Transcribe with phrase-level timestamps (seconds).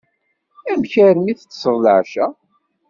[0.71, 1.33] Amek a mmi!
[1.39, 2.25] Teṭseḍ leɛca?